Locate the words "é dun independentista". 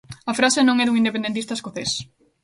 0.83-1.57